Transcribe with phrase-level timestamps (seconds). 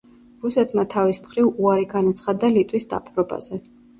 [0.45, 3.63] რუსეთმა თავის მხრივ უარი განაცხადა ლიტვის დაპყრობაზე.